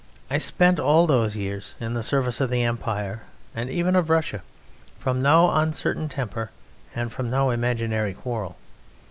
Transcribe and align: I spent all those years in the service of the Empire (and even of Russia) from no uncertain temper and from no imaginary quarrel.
I 0.31 0.39
spent 0.39 0.79
all 0.79 1.05
those 1.05 1.37
years 1.37 1.75
in 1.79 1.93
the 1.93 2.01
service 2.01 2.41
of 2.41 2.49
the 2.49 2.63
Empire 2.63 3.21
(and 3.53 3.69
even 3.69 3.95
of 3.95 4.09
Russia) 4.09 4.41
from 4.97 5.21
no 5.21 5.51
uncertain 5.51 6.09
temper 6.09 6.49
and 6.95 7.13
from 7.13 7.29
no 7.29 7.51
imaginary 7.51 8.15
quarrel. 8.15 8.57